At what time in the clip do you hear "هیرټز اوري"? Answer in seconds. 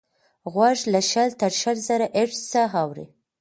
2.17-3.05